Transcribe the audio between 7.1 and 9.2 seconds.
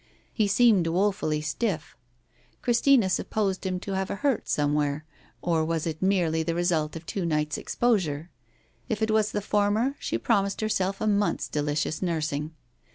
nights' exposure? If it